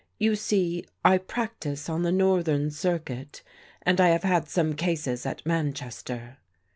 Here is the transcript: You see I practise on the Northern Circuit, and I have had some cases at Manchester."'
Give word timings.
You 0.17 0.35
see 0.35 0.83
I 1.05 1.19
practise 1.19 1.87
on 1.87 2.01
the 2.01 2.11
Northern 2.11 2.71
Circuit, 2.71 3.43
and 3.83 4.01
I 4.01 4.07
have 4.09 4.23
had 4.23 4.49
some 4.49 4.73
cases 4.73 5.27
at 5.27 5.45
Manchester."' 5.45 6.39